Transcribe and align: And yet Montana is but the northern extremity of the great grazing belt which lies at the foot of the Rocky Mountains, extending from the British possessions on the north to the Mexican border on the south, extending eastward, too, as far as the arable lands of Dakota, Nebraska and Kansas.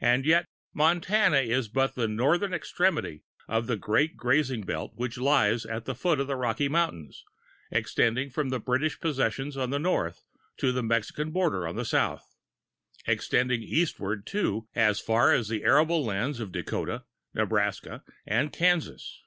And 0.00 0.24
yet 0.26 0.46
Montana 0.74 1.36
is 1.36 1.68
but 1.68 1.94
the 1.94 2.08
northern 2.08 2.52
extremity 2.52 3.22
of 3.46 3.68
the 3.68 3.76
great 3.76 4.16
grazing 4.16 4.62
belt 4.62 4.90
which 4.96 5.18
lies 5.18 5.64
at 5.64 5.84
the 5.84 5.94
foot 5.94 6.18
of 6.18 6.26
the 6.26 6.34
Rocky 6.34 6.66
Mountains, 6.68 7.22
extending 7.70 8.28
from 8.28 8.48
the 8.48 8.58
British 8.58 8.98
possessions 8.98 9.56
on 9.56 9.70
the 9.70 9.78
north 9.78 10.24
to 10.56 10.72
the 10.72 10.82
Mexican 10.82 11.30
border 11.30 11.64
on 11.68 11.76
the 11.76 11.84
south, 11.84 12.34
extending 13.06 13.62
eastward, 13.62 14.26
too, 14.26 14.66
as 14.74 14.98
far 14.98 15.32
as 15.32 15.46
the 15.46 15.62
arable 15.62 16.04
lands 16.04 16.40
of 16.40 16.50
Dakota, 16.50 17.04
Nebraska 17.32 18.02
and 18.26 18.52
Kansas. 18.52 19.22